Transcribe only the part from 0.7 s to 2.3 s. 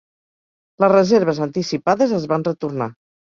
Les reserves anticipades es